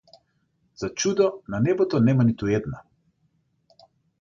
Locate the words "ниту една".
2.31-2.81